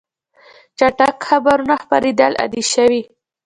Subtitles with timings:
[0.77, 3.01] چټک خبرونه خپرېدل عادي شوي.